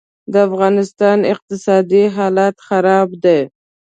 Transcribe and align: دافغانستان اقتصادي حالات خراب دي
دافغانستان 0.35 1.19
اقتصادي 1.33 2.03
حالات 2.15 2.55
خراب 2.67 3.09
دي 3.23 3.39